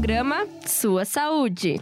[0.00, 1.78] programa Sua Saúde.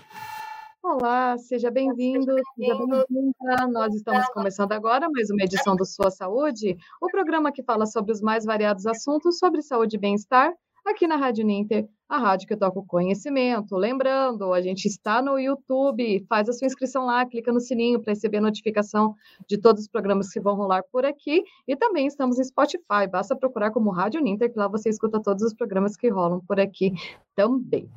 [0.83, 3.69] Olá, seja bem-vindo, seja bem-vinda.
[3.71, 8.11] Nós estamos começando agora mais uma edição do Sua Saúde, o programa que fala sobre
[8.11, 10.53] os mais variados assuntos sobre saúde e bem-estar,
[10.85, 13.77] aqui na Rádio Ninter, a rádio que toca o conhecimento.
[13.77, 18.13] Lembrando, a gente está no YouTube, faz a sua inscrição lá, clica no sininho para
[18.13, 19.15] receber notificação
[19.47, 21.45] de todos os programas que vão rolar por aqui.
[21.67, 25.43] E também estamos no Spotify, basta procurar como Rádio Ninter, que lá você escuta todos
[25.43, 26.93] os programas que rolam por aqui
[27.37, 27.89] também.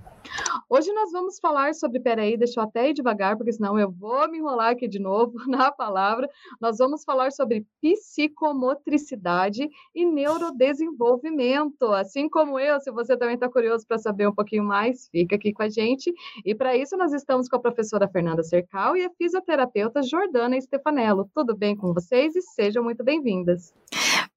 [0.70, 4.30] Hoje nós vamos falar sobre, peraí, deixa eu até ir devagar, porque senão eu vou
[4.30, 6.30] me enrolar aqui de novo na palavra.
[6.60, 11.86] Nós vamos falar sobre psicomotricidade e neurodesenvolvimento.
[11.88, 15.52] Assim como eu, se você também está curioso para saber um pouquinho mais, fica aqui
[15.52, 16.14] com a gente.
[16.46, 21.30] E para isso nós estamos com a professora Fernanda Cercal e a fisioterapeuta Jordana Stefanello.
[21.34, 23.74] Tudo bem com vocês e sejam muito bem-vindas.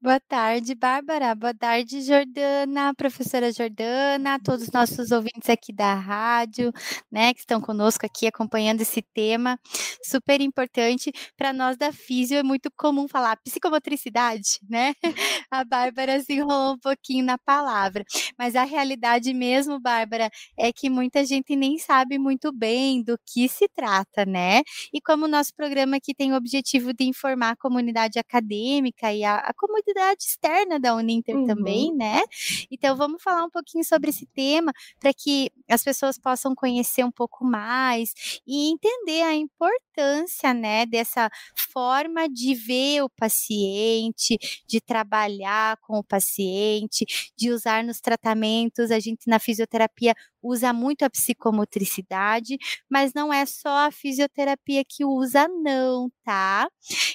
[0.04, 1.34] Boa tarde, Bárbara.
[1.34, 6.70] Boa tarde, Jordana, professora Jordana, todos os nossos ouvintes aqui da rádio,
[7.10, 9.58] né, que estão conosco aqui acompanhando esse tema
[10.02, 12.36] super importante para nós da Físio.
[12.36, 14.92] É muito comum falar psicomotricidade, né?
[15.50, 18.04] A Bárbara se enrolou um pouquinho na palavra,
[18.38, 20.28] mas a realidade mesmo, Bárbara,
[20.58, 24.62] é que muita gente nem sabe muito bem do que se trata, né?
[24.92, 29.24] E como o nosso programa aqui tem o objetivo de informar a comunidade acadêmica e
[29.24, 31.46] a, a comunidade comunidade externa da Uninter uhum.
[31.46, 32.22] também, né?
[32.70, 37.10] Então vamos falar um pouquinho sobre esse tema para que as pessoas possam conhecer um
[37.10, 38.12] pouco mais
[38.46, 46.04] e entender a importância, né, dessa forma de ver o paciente, de trabalhar com o
[46.04, 47.06] paciente,
[47.36, 48.90] de usar nos tratamentos.
[48.90, 52.58] A gente na fisioterapia usa muito a psicomotricidade,
[52.90, 56.68] mas não é só a fisioterapia que usa, não, tá?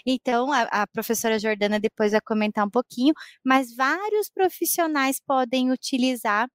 [0.05, 3.13] Então, a, a professora Jordana depois vai comentar um pouquinho,
[3.45, 6.47] mas vários profissionais podem utilizar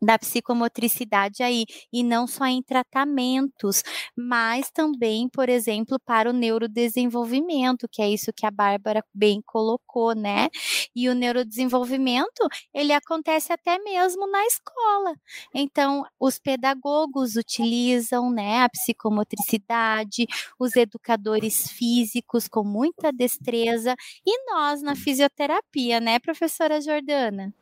[0.00, 3.82] da psicomotricidade aí, e não só em tratamentos,
[4.16, 10.14] mas também, por exemplo, para o neurodesenvolvimento, que é isso que a Bárbara bem colocou,
[10.14, 10.48] né?
[10.94, 15.14] E o neurodesenvolvimento, ele acontece até mesmo na escola.
[15.54, 20.26] Então, os pedagogos utilizam, né, a psicomotricidade,
[20.58, 23.94] os educadores físicos com muita destreza,
[24.26, 27.54] e nós na fisioterapia, né, professora Jordana?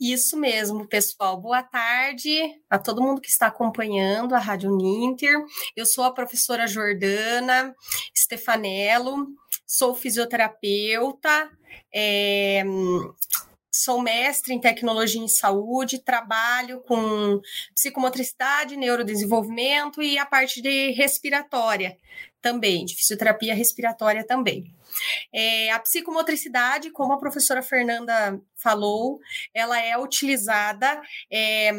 [0.00, 1.38] Isso mesmo, pessoal.
[1.38, 5.44] Boa tarde a todo mundo que está acompanhando a Rádio Ninter.
[5.76, 7.76] Eu sou a professora Jordana
[8.16, 9.26] Stefanello,
[9.66, 11.50] sou fisioterapeuta,
[11.94, 12.64] é,
[13.70, 17.38] sou mestre em tecnologia em saúde, trabalho com
[17.74, 21.98] psicomotricidade, neurodesenvolvimento e a parte de respiratória
[22.40, 24.74] também, de fisioterapia respiratória também.
[25.32, 29.20] É, a psicomotricidade, como a professora Fernanda falou,
[29.54, 31.00] ela é utilizada
[31.30, 31.70] é,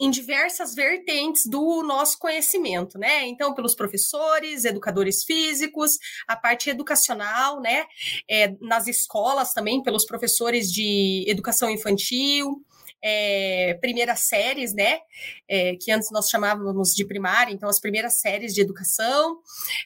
[0.00, 3.26] em diversas vertentes do nosso conhecimento, né?
[3.26, 7.84] Então, pelos professores, educadores físicos, a parte educacional, né?
[8.28, 12.64] É, nas escolas também, pelos professores de educação infantil,
[13.06, 15.00] é, primeiras séries, né?
[15.46, 19.40] É, que antes nós chamávamos de primária, então as primeiras séries de educação,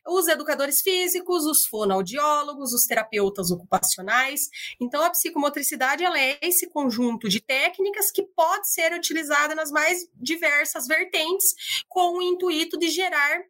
[0.06, 4.42] os educadores físicos, os fonoaudiólogos, os terapeutas ocupacionais.
[4.80, 10.08] Então a psicomotricidade ela é esse conjunto de técnicas que pode ser utilizada nas mais
[10.14, 13.42] diversas vertentes, com o intuito de gerar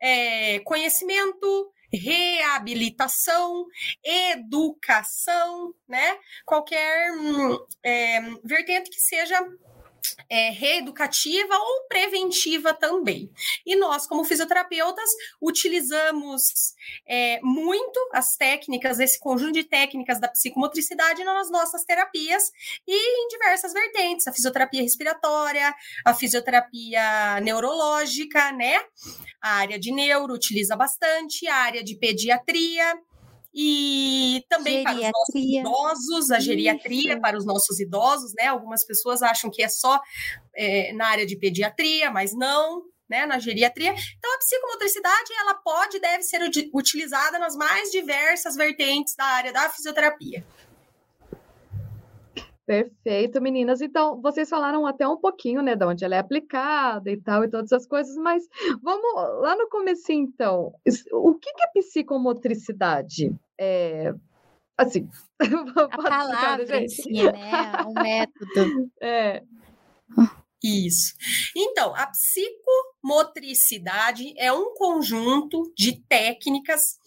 [0.00, 3.66] é, conhecimento, reabilitação,
[4.02, 6.18] educação, né?
[6.44, 9.38] Qualquer hum, é, vertente que seja
[10.28, 13.30] é, reeducativa ou preventiva também.
[13.64, 15.08] E nós, como fisioterapeutas,
[15.40, 16.74] utilizamos
[17.06, 22.50] é, muito as técnicas, esse conjunto de técnicas da psicomotricidade nas nossas terapias
[22.86, 28.80] e em diversas vertentes, a fisioterapia respiratória, a fisioterapia neurológica, né?
[29.40, 32.98] A área de neuro utiliza bastante, a área de pediatria,
[33.58, 35.10] e também geriatria.
[35.10, 37.20] para os nossos idosos, a geriatria Isso.
[37.22, 38.48] para os nossos idosos, né?
[38.48, 39.98] Algumas pessoas acham que é só
[40.54, 43.94] é, na área de pediatria, mas não, né, na geriatria.
[44.18, 46.40] Então, a psicomotricidade, ela pode e deve ser
[46.74, 50.44] utilizada nas mais diversas vertentes da área da fisioterapia.
[52.66, 53.80] Perfeito, meninas.
[53.80, 57.48] Então, vocês falaram até um pouquinho, né, de onde ela é aplicada e tal, e
[57.48, 58.46] todas essas coisas, mas
[58.82, 60.74] vamos lá no começo, então.
[61.12, 63.34] O que é psicomotricidade?
[63.58, 64.12] É,
[64.76, 65.08] assim,
[65.40, 68.90] a palavra em si, né, um método.
[69.00, 69.42] É.
[70.62, 71.14] Isso.
[71.54, 76.98] Então, a psicomotricidade é um conjunto de técnicas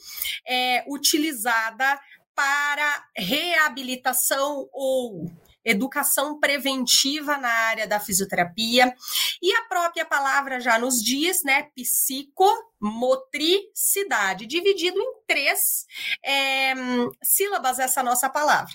[0.47, 1.99] é, utilizada
[2.35, 5.25] para reabilitação ou
[5.69, 8.93] educação preventiva na área da fisioterapia.
[9.41, 11.67] E a própria palavra já nos diz, né?
[11.75, 15.87] Psicomotricidade, dividido em três
[16.23, 16.73] é,
[17.23, 18.73] sílabas essa nossa palavra.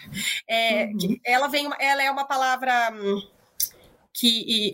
[0.49, 1.21] É, uhum.
[1.25, 3.23] Ela vem, ela é uma palavra hum,
[4.13, 4.73] que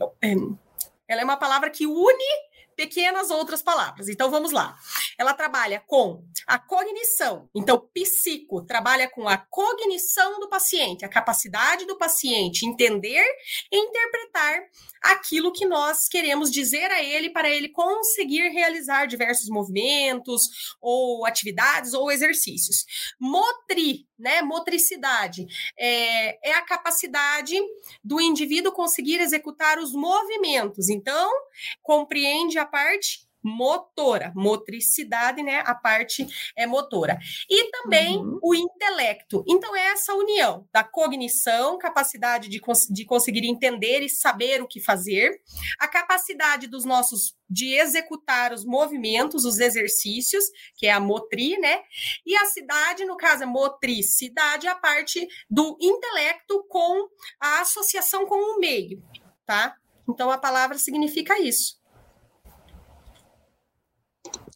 [1.08, 2.49] ela é uma palavra que une
[2.80, 4.08] pequenas outras palavras.
[4.08, 4.74] Então vamos lá.
[5.18, 7.46] Ela trabalha com a cognição.
[7.54, 13.22] Então, psico trabalha com a cognição do paciente, a capacidade do paciente entender
[13.70, 14.62] e interpretar
[15.02, 21.94] aquilo que nós queremos dizer a ele para ele conseguir realizar diversos movimentos ou atividades
[21.94, 22.84] ou exercícios.
[23.18, 24.42] Motri, né?
[24.42, 25.46] Motricidade
[25.78, 27.54] é, é a capacidade
[28.04, 30.88] do indivíduo conseguir executar os movimentos.
[30.88, 31.30] Então,
[31.82, 35.62] compreende a parte motora, motricidade, né?
[35.66, 36.26] A parte
[36.56, 37.18] é motora.
[37.48, 38.38] E também uhum.
[38.42, 39.44] o intelecto.
[39.48, 44.68] Então, é essa união da cognição, capacidade de, cons de conseguir entender e saber o
[44.68, 45.40] que fazer,
[45.78, 50.44] a capacidade dos nossos de executar os movimentos, os exercícios,
[50.76, 51.82] que é a motri, né?
[52.24, 57.08] E a cidade, no caso, é motricidade, a parte do intelecto com
[57.40, 59.02] a associação com o meio,
[59.44, 59.74] tá?
[60.08, 61.79] Então, a palavra significa isso.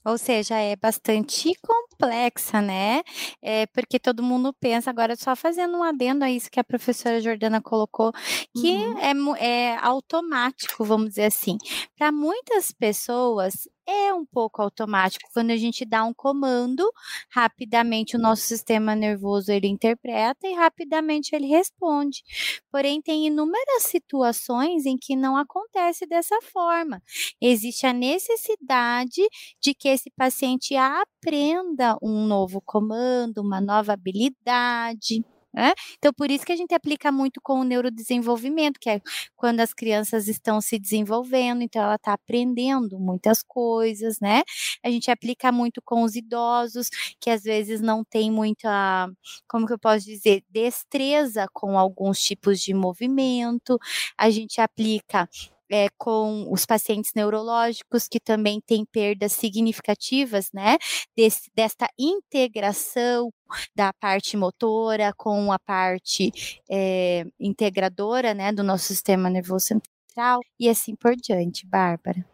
[0.04, 3.02] Ou seja, é bastante complexa, né?
[3.42, 7.20] É porque todo mundo pensa, agora só fazendo um adendo a isso que a professora
[7.20, 8.12] Jordana colocou,
[8.54, 9.34] que uhum.
[9.36, 11.56] é, é automático, vamos dizer assim.
[11.96, 15.28] Para muitas pessoas, é um pouco automático.
[15.32, 16.88] Quando a gente dá um comando,
[17.30, 22.22] rapidamente o nosso sistema nervoso ele interpreta e rapidamente ele responde.
[22.70, 27.02] Porém, tem inúmeras situações em que não acontece dessa forma.
[27.40, 29.22] Existe a necessidade
[29.60, 35.24] de que esse paciente aprenda um novo comando, uma nova habilidade.
[35.54, 35.72] Né?
[35.98, 39.00] Então, por isso que a gente aplica muito com o neurodesenvolvimento, que é
[39.36, 44.42] quando as crianças estão se desenvolvendo, então ela está aprendendo muitas coisas, né?
[44.82, 46.88] A gente aplica muito com os idosos,
[47.20, 49.08] que às vezes não tem muita,
[49.48, 53.78] como que eu posso dizer, destreza com alguns tipos de movimento.
[54.18, 55.28] A gente aplica
[55.70, 60.76] é, com os pacientes neurológicos que também têm perdas significativas, né,
[61.16, 63.30] desse, desta integração
[63.74, 66.30] da parte motora com a parte
[66.70, 72.24] é, integradora, né, do nosso sistema nervoso central e assim por diante, Bárbara.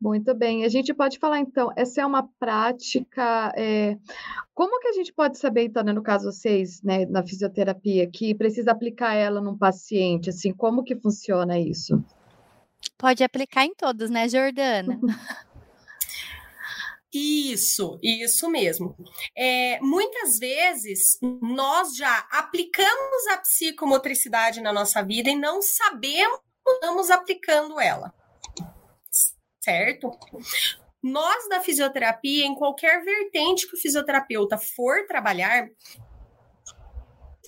[0.00, 0.64] Muito bem.
[0.64, 3.52] A gente pode falar, então, essa é uma prática.
[3.54, 3.98] É...
[4.54, 8.34] Como que a gente pode saber, então, né, no caso vocês, né, na fisioterapia, que
[8.34, 10.30] precisa aplicar ela num paciente?
[10.30, 12.02] Assim, como que funciona isso?
[12.96, 14.98] Pode aplicar em todos, né, Jordana?
[17.12, 18.94] Isso, isso mesmo.
[19.36, 26.70] É, muitas vezes nós já aplicamos a psicomotricidade na nossa vida e não sabemos que
[26.70, 28.14] estamos aplicando ela
[29.60, 30.10] certo?
[31.02, 35.68] Nós da fisioterapia, em qualquer vertente que o fisioterapeuta for trabalhar,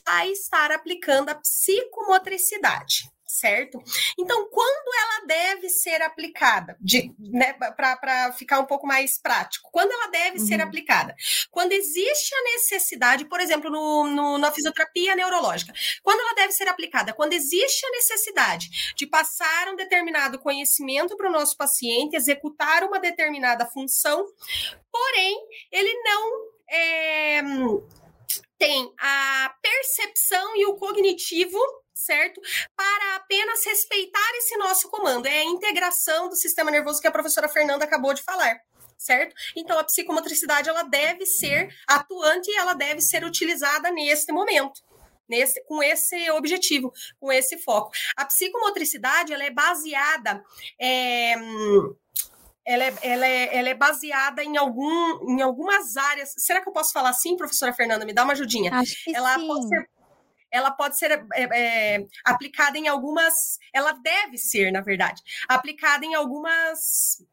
[0.07, 3.83] vai estar aplicando a psicomotricidade certo?
[4.19, 6.77] Então, quando ela deve ser aplicada,
[7.19, 10.47] né, para ficar um pouco mais prático, quando ela deve uhum.
[10.47, 11.15] ser aplicada?
[11.51, 16.69] Quando existe a necessidade, por exemplo, no, no, na fisioterapia neurológica, quando ela deve ser
[16.69, 17.15] aplicada?
[17.15, 23.01] Quando existe a necessidade de passar um determinado conhecimento para o nosso paciente, executar uma
[23.01, 24.27] determinada função,
[24.91, 25.39] porém,
[25.71, 26.53] ele não.
[26.69, 27.43] É,
[28.59, 31.59] tem a percepção e o cognitivo
[32.05, 32.41] certo?
[32.77, 35.27] Para apenas respeitar esse nosso comando.
[35.27, 38.61] É a integração do sistema nervoso que a professora Fernanda acabou de falar.
[38.99, 39.35] Certo?
[39.57, 44.81] Então, a psicomotricidade ela deve ser atuante e ela deve ser utilizada neste momento.
[45.29, 47.91] Nesse, com esse objetivo, com esse foco.
[48.17, 50.45] A psicomotricidade ela é baseada
[50.79, 51.35] é,
[52.65, 56.35] ela é, ela, é, ela é baseada em, algum, em algumas áreas.
[56.37, 58.05] Será que eu posso falar assim, professora Fernanda?
[58.05, 58.73] Me dá uma ajudinha.
[58.75, 59.47] Acho que ela sim.
[59.47, 59.89] pode ser
[60.53, 61.43] ela pode ser é,
[61.95, 63.59] é, aplicada em algumas.
[63.73, 67.25] Ela deve ser, na verdade, aplicada em algumas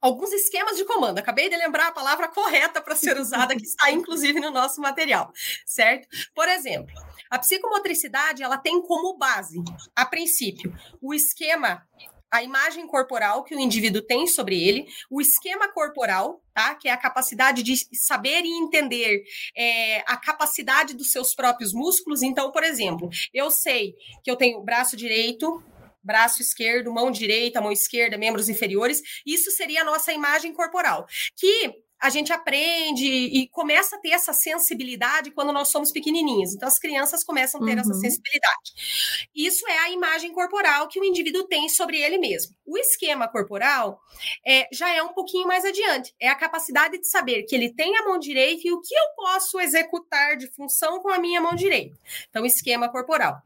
[0.00, 1.18] alguns esquemas de comando.
[1.18, 5.32] Acabei de lembrar a palavra correta para ser usada, que está inclusive no nosso material,
[5.64, 6.06] certo?
[6.34, 6.94] Por exemplo,
[7.30, 9.56] a psicomotricidade ela tem como base,
[9.96, 11.82] a princípio, o esquema
[12.30, 16.74] a imagem corporal que o indivíduo tem sobre ele, o esquema corporal, tá?
[16.74, 19.22] Que é a capacidade de saber e entender
[19.56, 22.22] é, a capacidade dos seus próprios músculos.
[22.22, 25.62] Então, por exemplo, eu sei que eu tenho braço direito,
[26.02, 29.00] braço esquerdo, mão direita, mão esquerda, membros inferiores.
[29.24, 31.06] Isso seria a nossa imagem corporal.
[31.36, 31.72] Que
[32.04, 36.54] a gente aprende e começa a ter essa sensibilidade quando nós somos pequenininhos.
[36.54, 37.80] Então, as crianças começam a ter uhum.
[37.80, 39.30] essa sensibilidade.
[39.34, 42.54] Isso é a imagem corporal que o indivíduo tem sobre ele mesmo.
[42.66, 43.98] O esquema corporal
[44.46, 46.14] é, já é um pouquinho mais adiante.
[46.20, 49.06] É a capacidade de saber que ele tem a mão direita e o que eu
[49.16, 51.98] posso executar de função com a minha mão direita.
[52.28, 53.40] Então, esquema corporal.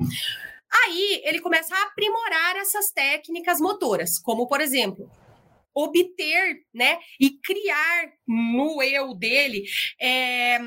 [0.69, 5.09] Aí ele começa a aprimorar essas técnicas motoras, como por exemplo,
[5.79, 9.65] obter, né, e criar no eu dele
[10.01, 10.59] é,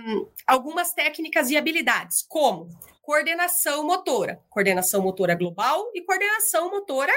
[0.48, 2.70] algumas técnicas e habilidades, como
[3.02, 7.14] coordenação motora, coordenação motora global e coordenação motora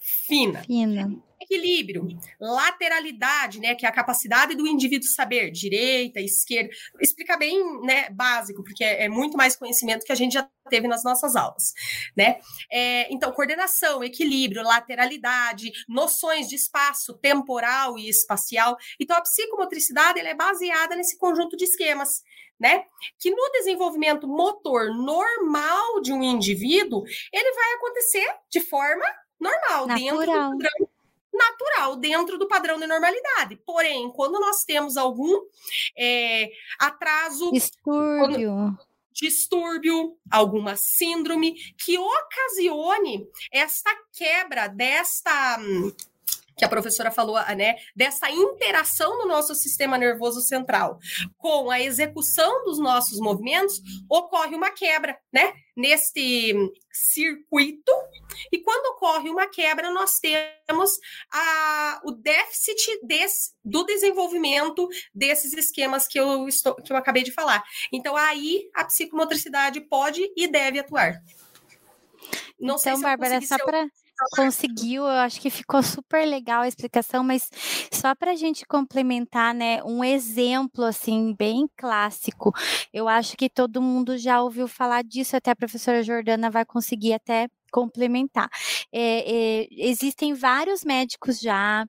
[0.00, 0.62] fina.
[0.64, 2.06] Fina equilíbrio,
[2.40, 8.62] lateralidade, né, que é a capacidade do indivíduo saber direita, esquerda, explica bem, né, básico,
[8.62, 11.72] porque é, é, muito mais conhecimento que a gente já teve nas nossas aulas,
[12.14, 12.38] né?
[12.70, 18.76] É, então, coordenação, equilíbrio, lateralidade, noções de espaço temporal e espacial.
[19.00, 22.22] Então, a psicomotricidade ela é baseada nesse conjunto de esquemas.
[22.60, 22.82] Né?
[23.20, 29.04] Que no desenvolvimento motor normal de um indivíduo, ele vai acontecer de forma
[29.40, 29.98] normal, Natural.
[29.98, 30.88] dentro do padrão
[31.38, 33.56] natural dentro do padrão de normalidade.
[33.64, 35.40] Porém, quando nós temos algum
[35.96, 38.50] é, atraso, distúrbio.
[38.50, 38.78] Quando,
[39.12, 45.58] distúrbio, alguma síndrome que ocasione esta quebra desta
[46.58, 50.98] que a professora falou, né, dessa interação no nosso sistema nervoso central
[51.36, 56.54] com a execução dos nossos movimentos, ocorre uma quebra, né, neste
[56.92, 57.92] circuito.
[58.52, 60.98] E quando ocorre uma quebra, nós temos
[61.32, 67.32] a, o déficit desse, do desenvolvimento desses esquemas que eu, estou, que eu acabei de
[67.32, 67.62] falar.
[67.92, 71.22] Então, aí a psicomotricidade pode e deve atuar.
[72.58, 73.88] Não então, sei se Bárbara, só para
[74.32, 77.48] conseguiu, eu acho que ficou super legal a explicação, mas
[77.92, 82.52] só para a gente complementar, né, um exemplo assim bem clássico.
[82.92, 87.14] Eu acho que todo mundo já ouviu falar disso, até a professora Jordana vai conseguir
[87.14, 88.48] até complementar.
[88.92, 91.86] É, é, existem vários médicos já,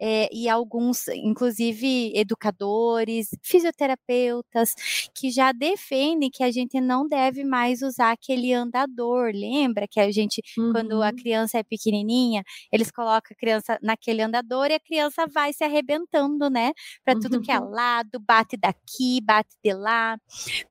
[0.00, 4.74] é, e alguns, inclusive educadores, fisioterapeutas,
[5.14, 9.30] que já defendem que a gente não deve mais usar aquele andador.
[9.34, 10.72] Lembra que a gente, uhum.
[10.72, 11.16] quando a uhum.
[11.16, 12.42] criança é pequenininha,
[12.72, 16.72] eles colocam a criança naquele andador e a criança vai se arrebentando, né?
[17.04, 17.42] Para tudo uhum.
[17.42, 17.70] que é uhum.
[17.70, 20.18] lado, bate daqui, bate de lá.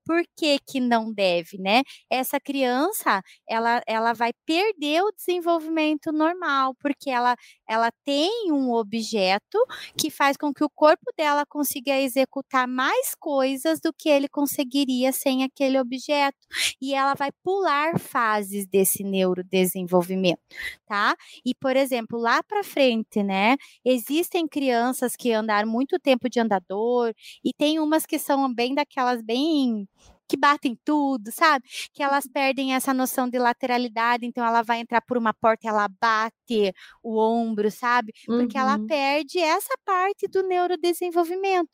[0.06, 1.84] Por que que não deve, né?
[2.10, 7.36] Essa criança, ela, ela vai perder o desenvolvimento normal, porque ela,
[7.68, 9.60] ela tem um objeto
[9.98, 15.12] que faz com que o corpo dela consiga executar mais coisas do que ele conseguiria
[15.12, 16.38] sem aquele objeto.
[16.82, 20.40] E ela vai pular fases desse neurodesenvolvimento,
[20.86, 21.14] tá?
[21.46, 23.58] E, por exemplo, lá para frente, né?
[23.84, 27.14] Existem crianças que andaram muito tempo de andador
[27.44, 29.88] e tem umas que são bem daquelas bem
[30.28, 31.66] que batem tudo, sabe?
[31.94, 32.32] Que elas uhum.
[32.32, 37.18] perdem essa noção de lateralidade, então ela vai entrar por uma porta, ela bate o
[37.18, 38.14] ombro, sabe?
[38.26, 38.64] Porque uhum.
[38.64, 41.70] ela perde essa parte do neurodesenvolvimento.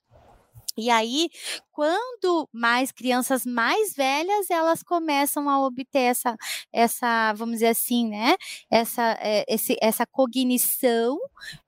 [0.77, 1.29] E aí,
[1.71, 6.35] quando mais crianças mais velhas, elas começam a obter essa,
[6.71, 8.35] essa vamos dizer assim, né?
[8.71, 11.17] Essa, é, esse, essa cognição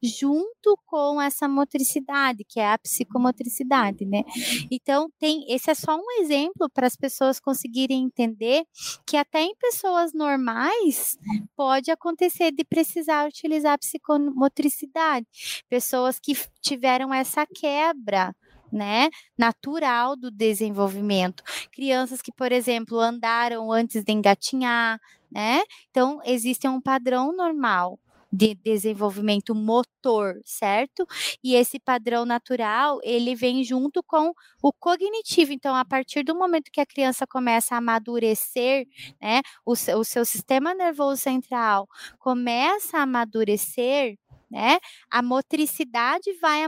[0.02, 4.24] junto com essa motricidade, que é a psicomotricidade, né?
[4.72, 8.64] Então, tem, esse é só um exemplo para as pessoas conseguirem entender
[9.08, 11.18] que até em pessoas normais
[11.56, 15.26] pode acontecer de precisar utilizar a psicomotricidade.
[15.70, 18.36] Pessoas que tiveram essa quebra
[18.76, 21.44] né, natural do desenvolvimento.
[21.72, 25.00] Crianças que, por exemplo, andaram antes de engatinhar,
[25.32, 25.62] né?
[25.90, 28.00] Então, existe um padrão normal
[28.32, 31.08] de desenvolvimento motor, certo?
[31.44, 35.54] E esse padrão natural, ele vem junto com o cognitivo.
[35.54, 38.88] Então, a partir do momento que a criança começa a amadurecer,
[39.22, 41.88] né, o, o seu sistema nervoso central
[42.20, 44.18] começa a amadurecer,
[44.50, 44.78] né?
[45.12, 46.66] A motricidade vai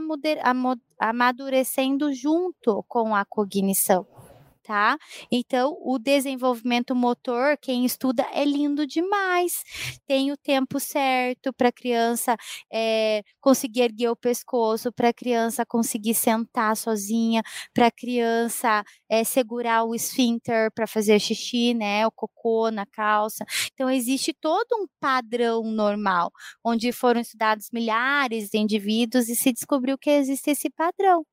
[1.00, 4.06] amadurecendo junto com a cognição
[4.68, 4.98] tá?
[5.32, 9.64] Então, o desenvolvimento motor, quem estuda, é lindo demais.
[10.06, 12.36] Tem o tempo certo para a criança
[12.70, 19.24] é, conseguir erguer o pescoço, para a criança conseguir sentar sozinha, para a criança é,
[19.24, 22.06] segurar o esfíncter para fazer xixi, né?
[22.06, 23.46] O cocô na calça.
[23.72, 26.30] Então, existe todo um padrão normal,
[26.62, 31.24] onde foram estudados milhares de indivíduos e se descobriu que existe esse padrão.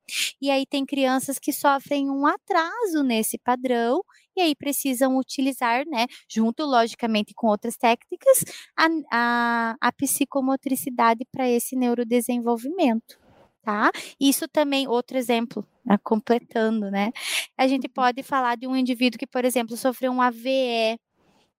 [0.41, 4.01] E aí tem crianças que sofrem um atraso nesse esse padrão
[4.35, 8.43] e aí precisam utilizar, né, junto logicamente com outras técnicas,
[8.77, 13.19] a, a, a psicomotricidade para esse neurodesenvolvimento.
[13.63, 13.91] tá?
[14.19, 17.11] Isso também, outro exemplo, né, completando, né?
[17.57, 20.99] A gente pode falar de um indivíduo que, por exemplo, sofreu um AVE,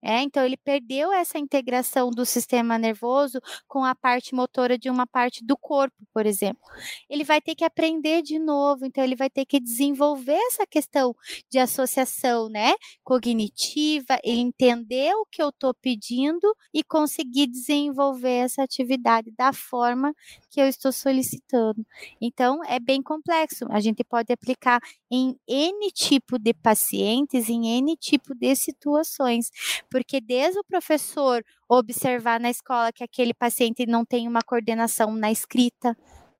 [0.03, 5.07] é, então ele perdeu essa integração do sistema nervoso com a parte motora de uma
[5.07, 6.63] parte do corpo, por exemplo.
[7.09, 11.15] Ele vai ter que aprender de novo, então ele vai ter que desenvolver essa questão
[11.51, 19.33] de associação, né, cognitiva, entender o que eu estou pedindo e conseguir desenvolver essa atividade
[19.37, 20.15] da forma
[20.51, 21.85] que eu estou solicitando.
[22.21, 23.67] Então é bem complexo.
[23.71, 29.51] A gente pode aplicar em N tipo de pacientes, em N tipo de situações
[29.97, 35.33] porque desde o professor observar na escola que aquele paciente não tem uma coordenação na
[35.33, 35.97] escrita,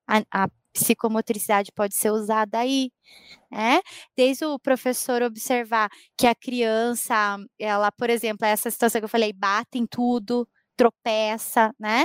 [0.07, 2.91] a, a psicomotricidade pode ser usada aí,
[3.51, 3.81] né?
[4.15, 9.33] Desde o professor observar que a criança, ela, por exemplo, essa situação que eu falei,
[9.33, 10.47] bate em tudo,
[10.77, 12.05] tropeça, né?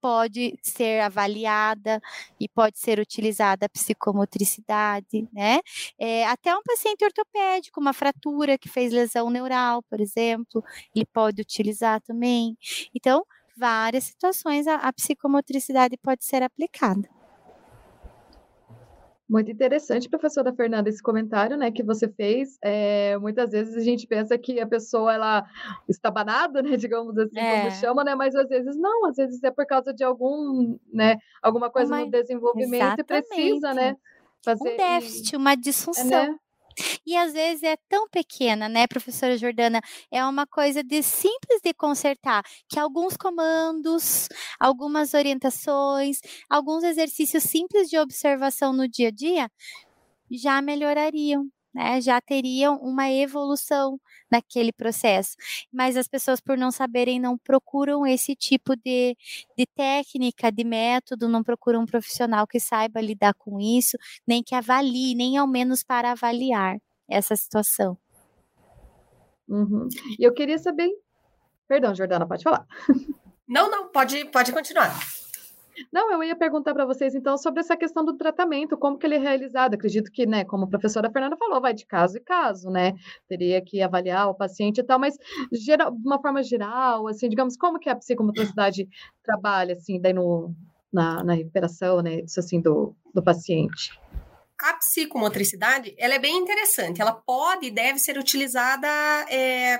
[0.00, 2.00] Pode ser avaliada
[2.38, 5.60] e pode ser utilizada a psicomotricidade, né?
[5.98, 10.62] É, até um paciente ortopédico, uma fratura que fez lesão neural, por exemplo,
[10.94, 12.56] ele pode utilizar também.
[12.94, 13.24] Então,
[13.56, 17.19] várias situações a, a psicomotricidade pode ser aplicada.
[19.30, 22.58] Muito interessante, professora Fernanda, esse comentário, né, que você fez.
[22.60, 25.46] É, muitas vezes a gente pensa que a pessoa ela
[25.88, 27.60] está banada, né, digamos assim, é.
[27.60, 31.16] como chama, né, mas às vezes não, às vezes é por causa de algum, né,
[31.40, 32.04] alguma coisa uma...
[32.04, 33.24] no desenvolvimento Exatamente.
[33.24, 33.96] e precisa, né,
[34.44, 36.18] fazer um déficit, uma disfunção.
[36.18, 36.38] É, né?
[37.06, 39.80] E às vezes é tão pequena, né, professora Jordana?
[40.10, 47.88] É uma coisa de simples de consertar, que alguns comandos, algumas orientações, alguns exercícios simples
[47.88, 49.50] de observação no dia a dia
[50.30, 52.00] já melhorariam, né?
[52.00, 54.00] Já teriam uma evolução
[54.30, 55.36] naquele processo.
[55.72, 59.16] Mas as pessoas, por não saberem, não procuram esse tipo de,
[59.56, 63.96] de técnica, de método, não procuram um profissional que saiba lidar com isso,
[64.26, 66.76] nem que avalie, nem ao menos para avaliar
[67.08, 67.96] essa situação.
[69.48, 69.88] Uhum.
[70.18, 70.88] Eu queria saber.
[71.66, 72.66] Perdão, Jordana, pode falar.
[73.46, 74.96] Não, não, pode, pode continuar.
[75.92, 79.16] Não, eu ia perguntar para vocês então sobre essa questão do tratamento, como que ele
[79.16, 79.74] é realizado.
[79.74, 82.94] Acredito que, né, como a professora Fernanda falou, vai de caso em caso, né?
[83.28, 85.16] Teria que avaliar o paciente e tal, mas
[85.52, 88.88] geral, de uma forma geral, assim, digamos, como que a psicomotricidade
[89.22, 90.54] trabalha, assim, daí no,
[90.92, 93.98] na, na recuperação, né, isso assim, do, do paciente?
[94.62, 97.00] a psicomotricidade ela é bem interessante.
[97.00, 98.86] Ela pode e deve ser utilizada
[99.30, 99.78] é,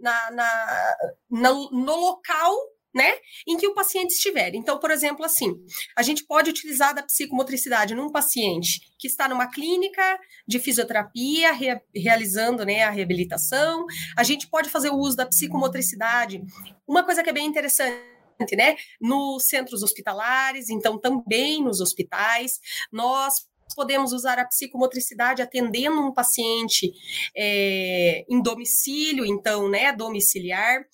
[0.00, 0.96] na, na,
[1.30, 2.56] no, no local
[2.94, 3.14] né,
[3.46, 4.54] em que o paciente estiver.
[4.54, 5.54] Então, por exemplo, assim,
[5.96, 11.80] a gente pode utilizar da psicomotricidade num paciente que está numa clínica de fisioterapia, re,
[11.94, 13.84] realizando, né, a reabilitação.
[14.16, 16.42] A gente pode fazer o uso da psicomotricidade.
[16.86, 18.18] Uma coisa que é bem interessante
[18.56, 18.76] né?
[19.00, 22.60] Nos centros hospitalares, então também nos hospitais,
[22.92, 26.92] nós podemos usar a psicomotricidade atendendo um paciente
[27.36, 30.84] é, em domicílio, então, né, domiciliar.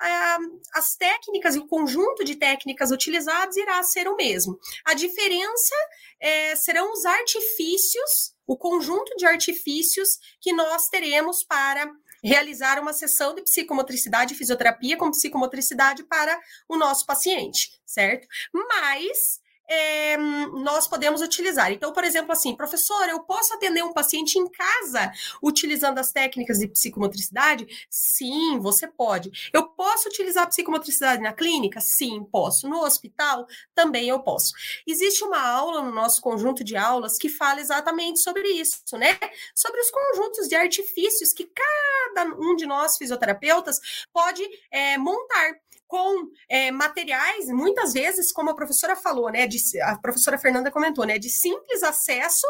[0.00, 0.38] Ah,
[0.74, 4.58] as técnicas e o conjunto de técnicas utilizadas irá ser o mesmo.
[4.84, 5.74] A diferença
[6.20, 11.90] é, serão os artifícios, o conjunto de artifícios que nós teremos para
[12.22, 18.26] realizar uma sessão de psicomotricidade e fisioterapia com psicomotricidade para o nosso paciente, certo?
[18.52, 21.72] Mas é, nós podemos utilizar.
[21.72, 26.58] Então, por exemplo, assim, professor, eu posso atender um paciente em casa utilizando as técnicas
[26.58, 27.66] de psicomotricidade?
[27.88, 29.50] Sim, você pode.
[29.52, 31.80] Eu posso utilizar a psicomotricidade na clínica?
[31.80, 32.68] Sim, posso.
[32.68, 33.46] No hospital?
[33.74, 34.52] Também eu posso.
[34.86, 39.18] Existe uma aula no nosso conjunto de aulas que fala exatamente sobre isso, né?
[39.54, 43.80] Sobre os conjuntos de artifícios que cada um de nós, fisioterapeutas,
[44.12, 49.98] pode é, montar com é, materiais, muitas vezes, como a professora falou, né, de, a
[49.98, 52.46] professora Fernanda comentou, né, de simples acesso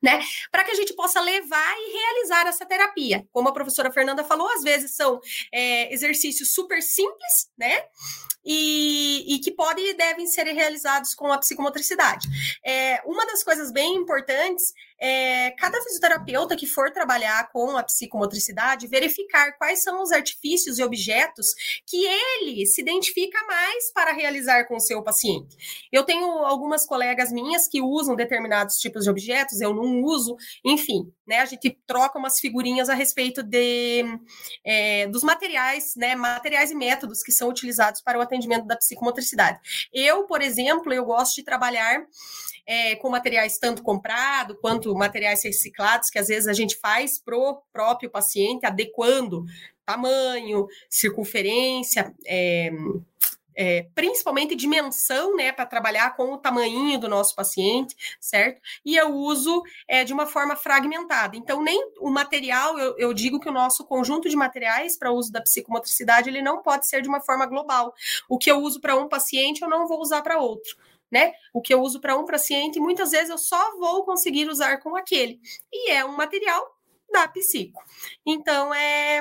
[0.00, 0.20] né?
[0.50, 3.26] Para que a gente possa levar e realizar essa terapia.
[3.32, 5.20] Como a professora Fernanda falou, às vezes são
[5.52, 7.82] é, exercícios super simples, né?
[8.50, 12.26] E, e, que podem e devem ser realizados com a psicomotricidade.
[12.64, 18.88] É, uma das coisas bem importantes é cada fisioterapeuta que for trabalhar com a psicomotricidade
[18.88, 21.46] verificar quais são os artifícios e objetos
[21.86, 25.56] que ele se identifica mais para realizar com o seu paciente.
[25.92, 31.12] Eu tenho algumas colegas minhas que usam determinados tipos de objetos, eu não uso, enfim,
[31.26, 31.40] né?
[31.40, 34.04] A gente troca umas figurinhas a respeito de,
[34.64, 36.16] é, dos materiais, né?
[36.16, 39.58] Materiais e métodos que são utilizados para o atendimento da psicomotricidade.
[39.92, 42.06] Eu, por exemplo, eu gosto de trabalhar
[42.66, 47.62] é, com materiais tanto comprado quanto materiais reciclados, que às vezes a gente faz pro
[47.72, 49.46] próprio paciente, adequando
[49.86, 52.70] tamanho, circunferência, é,
[53.60, 58.62] é, principalmente dimensão, né, para trabalhar com o tamanho do nosso paciente, certo?
[58.84, 61.36] E eu uso é, de uma forma fragmentada.
[61.36, 65.32] Então, nem o material, eu, eu digo que o nosso conjunto de materiais para uso
[65.32, 67.92] da psicomotricidade, ele não pode ser de uma forma global.
[68.28, 70.76] O que eu uso para um paciente, eu não vou usar para outro.
[71.10, 71.32] Né?
[71.52, 74.94] O que eu uso para um paciente, muitas vezes eu só vou conseguir usar com
[74.94, 75.40] aquele.
[75.72, 76.64] E é um material
[77.10, 77.82] da psico.
[78.24, 79.20] Então, é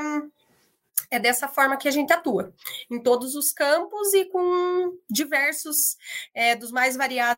[1.10, 2.54] é dessa forma que a gente atua,
[2.92, 5.96] em todos os campos e com diversos,
[6.34, 7.38] é, dos mais variados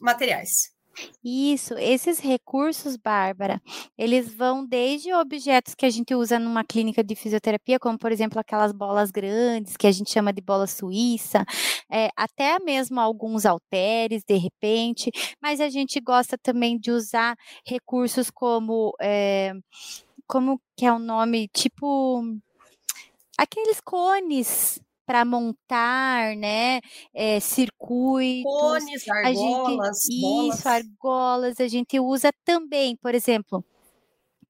[0.00, 0.72] materiais.
[1.22, 3.62] Isso, esses recursos, Bárbara,
[3.96, 8.38] eles vão desde objetos que a gente usa numa clínica de fisioterapia, como por exemplo
[8.40, 11.44] aquelas bolas grandes que a gente chama de bola suíça,
[11.90, 15.10] é, até mesmo alguns halteres, de repente,
[15.40, 19.52] mas a gente gosta também de usar recursos como, é,
[20.26, 22.24] como que é o nome, tipo
[23.38, 26.80] aqueles cones para montar, né,
[27.14, 28.42] é, circuitos.
[28.44, 30.54] Cones, argolas, gente, bolas.
[30.58, 31.60] Isso, argolas.
[31.60, 33.64] A gente usa também, por exemplo,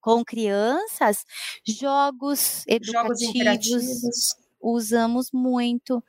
[0.01, 1.25] com crianças,
[1.65, 3.65] jogos educativos.
[3.65, 6.03] Jogos usamos muito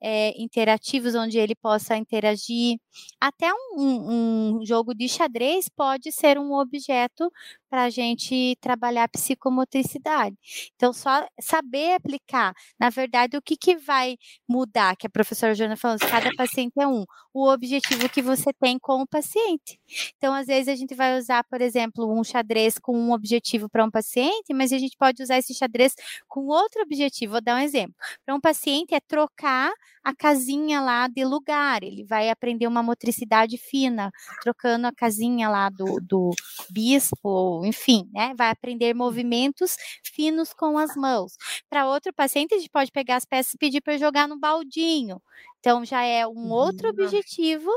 [0.00, 2.78] é, interativos onde ele possa interagir.
[3.20, 7.30] Até um, um, jogo de xadrez pode ser um objeto
[7.72, 10.36] para a gente trabalhar psicomotricidade.
[10.76, 15.74] Então, só saber aplicar, na verdade, o que, que vai mudar, que a professora Joana
[15.74, 19.80] falou, cada paciente é um, o objetivo que você tem com o paciente.
[20.18, 23.82] Então, às vezes, a gente vai usar, por exemplo, um xadrez com um objetivo para
[23.82, 25.94] um paciente, mas a gente pode usar esse xadrez
[26.28, 27.32] com outro objetivo.
[27.32, 27.94] Vou dar um exemplo.
[28.26, 29.72] Para um paciente é trocar
[30.04, 34.10] a casinha lá de lugar, ele vai aprender uma motricidade fina,
[34.42, 36.30] trocando a casinha lá do, do
[36.68, 38.34] bispo, enfim, né?
[38.36, 41.36] Vai aprender movimentos finos com as mãos.
[41.68, 45.20] Para outro paciente, a gente pode pegar as peças e pedir para jogar no baldinho.
[45.62, 47.70] Então já é um outro objetivo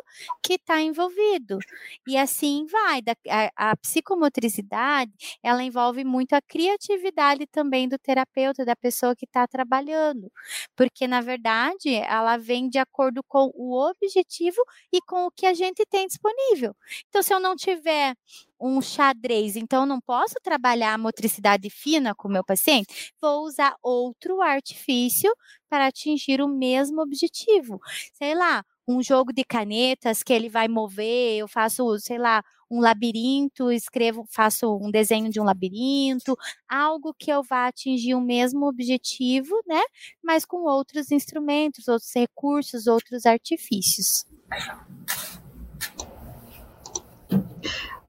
[0.44, 1.60] que está envolvido.
[2.08, 3.00] E assim vai.
[3.30, 5.12] A, a, psicomotricidade,
[5.44, 10.32] ela envolve muito a criatividade também do terapeuta, da pessoa que está trabalhando.
[10.76, 15.54] Porque, na verdade, ela vem de acordo com o objetivo e com o que a
[15.54, 16.76] gente tem disponível.
[17.08, 18.16] Então, se eu não tiver
[18.60, 23.76] um xadrez, então não posso trabalhar a motricidade fina com o meu paciente, vou usar
[23.82, 25.34] outro artifício
[25.70, 27.80] para atingir o mesmo objetivo.
[28.14, 32.80] Sei lá, um jogo de canetas que ele vai mover, eu faço, sei lá, um
[32.80, 36.36] labirinto, escrevo, faço um desenho de um labirinto,
[36.68, 39.82] algo que eu vá atingir o mesmo objetivo, né?
[40.24, 44.26] Mas com outros instrumentos, outros recursos, outros artifícios.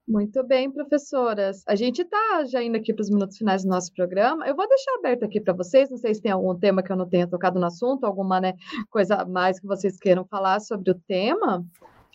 [0.07, 1.63] Muito bem, professoras.
[1.67, 4.47] A gente está já indo aqui para os minutos finais do nosso programa.
[4.47, 5.89] Eu vou deixar aberto aqui para vocês.
[5.89, 8.53] Não sei se tem algum tema que eu não tenha tocado no assunto, alguma né,
[8.89, 11.65] coisa mais que vocês queiram falar sobre o tema,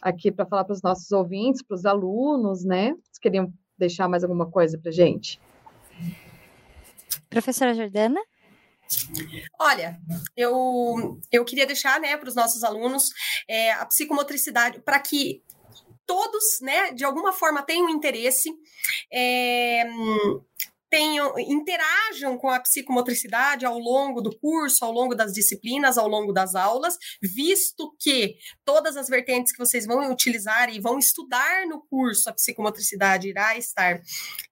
[0.01, 2.93] aqui para falar para os nossos ouvintes, para os alunos, né?
[2.93, 5.39] Vocês queriam deixar mais alguma coisa para gente?
[7.29, 8.21] Professora Jordana?
[9.59, 9.99] Olha,
[10.35, 13.11] eu, eu queria deixar né, para os nossos alunos
[13.47, 15.43] é, a psicomotricidade, para que
[16.07, 18.51] todos, né, de alguma forma tenham interesse,
[19.13, 19.85] é,
[20.93, 26.35] tenham, interajam com a psicomotricidade ao longo do curso, ao longo das disciplinas, ao longo
[26.35, 31.81] das aulas, visto que todas as vertentes que vocês vão utilizar e vão estudar no
[31.89, 34.03] curso, a psicomotricidade irá estar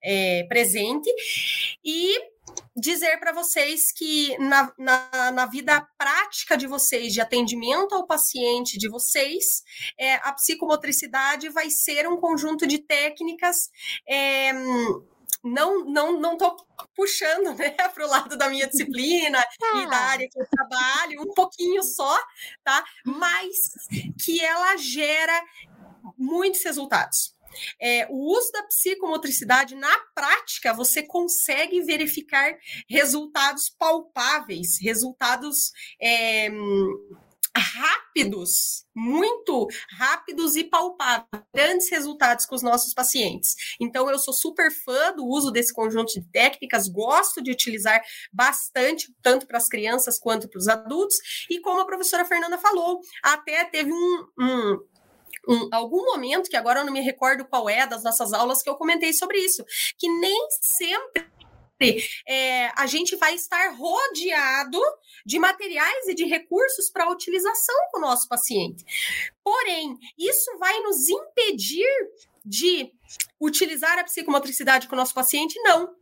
[0.02, 1.10] é, presente.
[1.84, 2.18] E
[2.80, 8.78] dizer para vocês que na, na, na, vida prática de vocês, de atendimento ao paciente
[8.78, 9.62] de vocês,
[9.98, 13.70] é, a psicomotricidade vai ser um conjunto de técnicas.
[14.08, 14.52] É,
[15.42, 16.54] não não não tô
[16.94, 19.42] puxando né para o lado da minha disciplina
[19.76, 22.18] e da área que eu trabalho um pouquinho só
[22.62, 23.56] tá mas
[24.22, 25.42] que ela gera
[26.18, 27.34] muitos resultados
[27.80, 32.56] é, o uso da psicomotricidade na prática, você consegue verificar
[32.88, 36.50] resultados palpáveis, resultados é,
[37.56, 43.54] rápidos, muito rápidos e palpáveis, grandes resultados com os nossos pacientes.
[43.80, 48.00] Então, eu sou super fã do uso desse conjunto de técnicas, gosto de utilizar
[48.32, 51.16] bastante, tanto para as crianças quanto para os adultos,
[51.48, 54.78] e como a professora Fernanda falou, até teve um, um
[55.48, 58.70] um, algum momento, que agora eu não me recordo qual é, das nossas aulas, que
[58.70, 59.64] eu comentei sobre isso,
[59.98, 61.30] que nem sempre
[62.28, 64.78] é, a gente vai estar rodeado
[65.24, 68.84] de materiais e de recursos para utilização com o nosso paciente.
[69.42, 71.88] Porém, isso vai nos impedir
[72.44, 72.92] de
[73.40, 75.58] utilizar a psicomotricidade com o nosso paciente?
[75.62, 75.94] Não.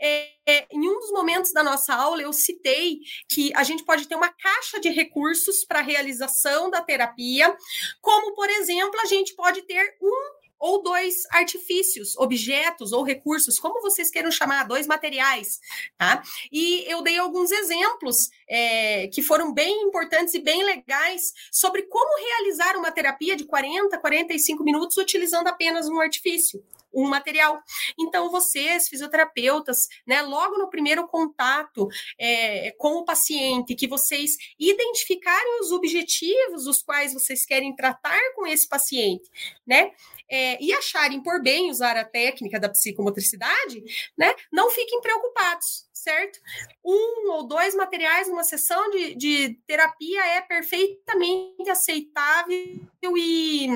[0.00, 4.06] É, é, em um dos momentos da nossa aula, eu citei que a gente pode
[4.06, 7.56] ter uma caixa de recursos para a realização da terapia,
[8.00, 13.80] como, por exemplo, a gente pode ter um ou dois artifícios, objetos ou recursos, como
[13.80, 15.60] vocês queiram chamar, dois materiais,
[15.96, 16.22] tá?
[16.50, 22.18] E eu dei alguns exemplos é, que foram bem importantes e bem legais sobre como
[22.18, 26.62] realizar uma terapia de 40, 45 minutos utilizando apenas um artifício
[26.96, 27.62] um material.
[27.98, 31.88] Então, vocês, fisioterapeutas, né, logo no primeiro contato
[32.18, 38.46] é, com o paciente, que vocês identificarem os objetivos os quais vocês querem tratar com
[38.46, 39.30] esse paciente,
[39.66, 39.92] né?
[40.30, 43.82] É, e acharem por bem usar a técnica da psicomotricidade,
[44.16, 46.38] né, não fiquem preocupados, certo?
[46.84, 52.80] Um ou dois materiais numa sessão de, de terapia é perfeitamente aceitável
[53.16, 53.68] e,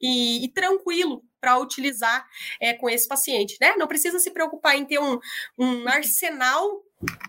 [0.00, 2.26] e, e tranquilo para utilizar
[2.60, 3.74] é, com esse paciente, né?
[3.76, 5.18] Não precisa se preocupar em ter um,
[5.58, 6.82] um arsenal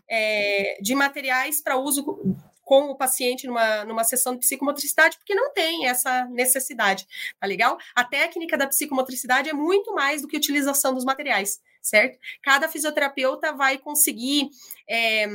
[0.10, 2.06] é, de materiais para uso
[2.72, 7.06] com o paciente numa, numa sessão de psicomotricidade, porque não tem essa necessidade,
[7.38, 7.78] tá legal?
[7.94, 12.18] A técnica da psicomotricidade é muito mais do que utilização dos materiais, certo?
[12.42, 14.52] Cada fisioterapeuta vai conseguir
[14.90, 15.28] é,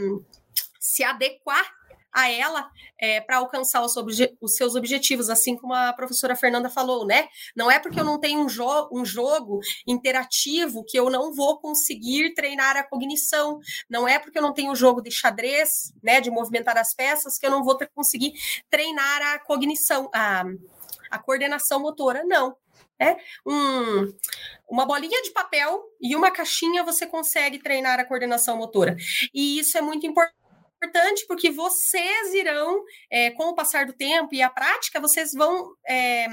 [0.81, 1.71] se adequar
[2.17, 3.95] a ela é, para alcançar os,
[4.41, 7.29] os, seus objetivos, assim como a professora Fernanda falou, né?
[7.55, 11.61] Não é porque eu não tenho um, jo um jogo interativo que eu não vou
[11.61, 16.19] conseguir treinar a cognição, não é porque eu não tenho um jogo de xadrez, né,
[16.19, 18.33] de movimentar as peças, que eu não vou ter, conseguir
[18.71, 20.43] treinar a cognição, a,
[21.11, 22.57] a coordenação motora, não.
[22.99, 24.11] É um,
[24.67, 28.97] uma bolinha de papel e uma caixinha você consegue treinar a coordenação motora.
[29.35, 30.46] E isso é muito importante
[30.87, 35.75] importante porque vocês irão, é, com o passar do tempo e a prática, vocês vão
[35.87, 36.27] é,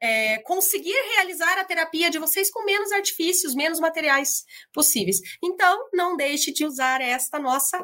[0.00, 5.20] é, conseguir realizar a terapia de vocês com menos artifícios, menos materiais possíveis.
[5.42, 7.82] Então, não deixe de usar esta nossa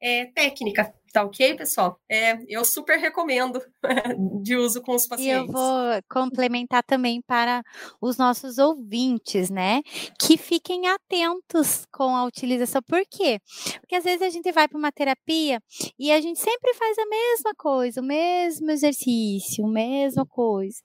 [0.00, 0.94] é, técnica.
[1.12, 1.98] Tá ok, pessoal?
[2.08, 3.60] É, eu super recomendo
[4.42, 5.34] de uso com os pacientes.
[5.34, 7.62] E eu vou complementar também para
[8.00, 9.82] os nossos ouvintes, né?
[10.20, 12.82] Que fiquem atentos com a utilização.
[12.82, 13.40] Por quê?
[13.80, 15.62] Porque às vezes a gente vai para uma terapia
[15.98, 20.78] e a gente sempre faz a mesma coisa, o mesmo exercício, a mesma coisa.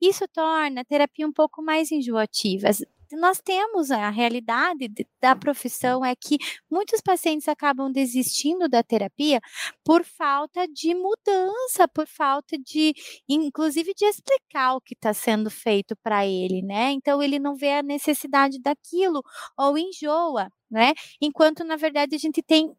[0.00, 2.68] Isso torna a terapia um pouco mais enjoativa
[3.16, 4.88] nós temos a realidade
[5.20, 6.36] da profissão é que
[6.70, 9.40] muitos pacientes acabam desistindo da terapia
[9.84, 12.94] por falta de mudança, por falta de,
[13.28, 16.90] inclusive, de explicar o que está sendo feito para ele, né?
[16.92, 19.22] Então ele não vê a necessidade daquilo
[19.56, 20.92] ou enjoa, né?
[21.20, 22.72] Enquanto na verdade a gente tem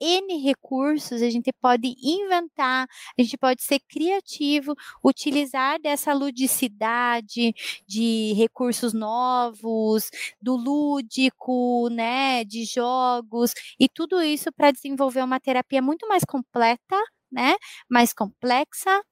[0.00, 2.86] N recursos, a gente pode inventar,
[3.18, 7.52] a gente pode ser criativo, utilizar dessa ludicidade
[7.86, 15.80] de recursos novos, do lúdico, né, de jogos e tudo isso para desenvolver uma terapia
[15.82, 16.96] muito mais completa,
[17.32, 17.54] né,
[17.90, 19.02] mais complexa,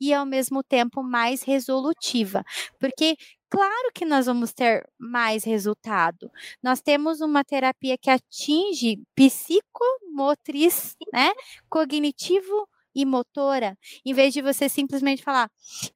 [0.00, 2.42] e ao mesmo tempo mais resolutiva.
[2.80, 3.16] Porque
[3.48, 6.30] claro que nós vamos ter mais resultado.
[6.62, 11.32] Nós temos uma terapia que atinge psicomotriz, né?
[11.68, 15.50] Cognitivo e motora, em vez de você simplesmente falar,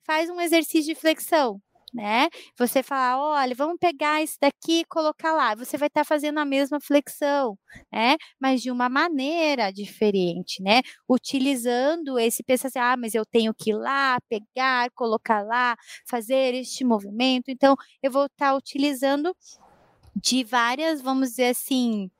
[0.05, 1.61] faz um exercício de flexão
[1.93, 2.29] né?
[2.59, 5.55] Você falar, olha, vamos pegar isso daqui e colocar lá.
[5.55, 7.59] Você vai estar tá fazendo a mesma flexão,
[7.93, 8.17] né?
[8.41, 10.81] Mas de uma maneira diferente, né?
[11.09, 15.77] Utilizando esse pensamento, assim, ah, mas eu tenho que ir lá, pegar, colocar lá,
[16.07, 17.51] fazer este movimento.
[17.51, 19.35] Então, eu vou estar tá utilizando
[20.15, 22.11] de várias, vamos dizer assim,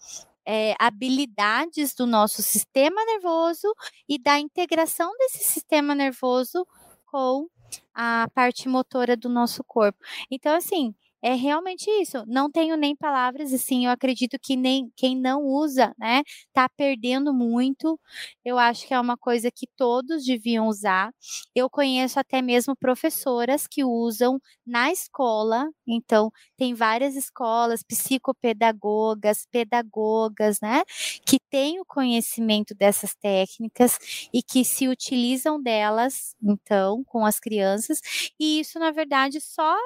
[0.47, 3.73] é, habilidades do nosso sistema nervoso
[4.09, 6.67] e da integração desse sistema nervoso
[7.07, 7.49] com
[7.95, 9.99] a parte motora do nosso corpo.
[10.31, 12.25] Então, assim, é realmente isso.
[12.27, 17.33] Não tenho nem palavras, assim, eu acredito que nem quem não usa, né, tá perdendo
[17.35, 17.99] muito.
[18.45, 21.13] Eu acho que é uma coisa que todos deviam usar.
[21.55, 30.59] Eu conheço até mesmo professoras que usam na escola, então tem várias escolas, psicopedagogas, pedagogas,
[30.61, 30.83] né,
[31.27, 33.99] que têm o conhecimento dessas técnicas
[34.33, 38.01] e que se utilizam delas, então, com as crianças,
[38.41, 39.77] e isso na verdade só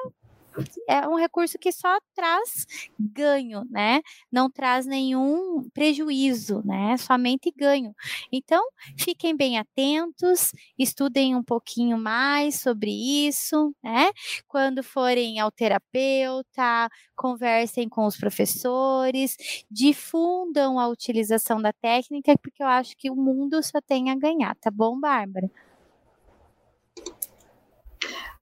[0.87, 2.65] é um recurso que só traz
[2.99, 4.01] ganho, né?
[4.31, 6.97] Não traz nenhum prejuízo, né?
[6.97, 7.93] Somente ganho.
[8.31, 8.63] Então,
[8.97, 14.11] fiquem bem atentos, estudem um pouquinho mais sobre isso, né?
[14.47, 19.37] Quando forem ao terapeuta, conversem com os professores,
[19.69, 24.55] difundam a utilização da técnica, porque eu acho que o mundo só tem a ganhar,
[24.55, 25.49] tá bom, Bárbara?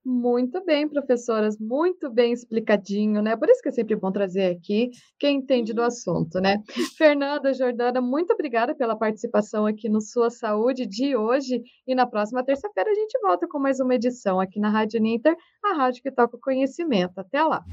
[0.06, 3.36] Muito bem, professoras, muito bem explicadinho, né?
[3.36, 6.62] Por isso que é sempre bom trazer aqui quem entende do assunto, né?
[6.96, 11.60] Fernanda, Jordana, muito obrigada pela participação aqui no Sua Saúde de hoje.
[11.88, 15.36] E na próxima terça-feira a gente volta com mais uma edição aqui na Rádio Ninter,
[15.64, 17.18] a rádio que toca o conhecimento.
[17.18, 17.66] Até lá!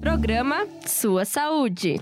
[0.00, 2.00] Programa Sua Saúde.